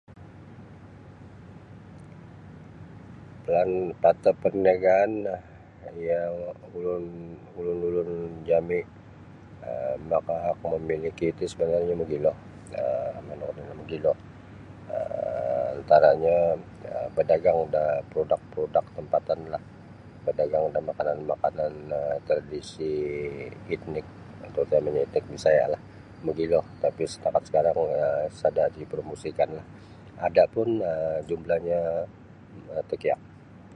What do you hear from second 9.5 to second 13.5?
um makahak memiliki ti sebenarnyo mogilo um manu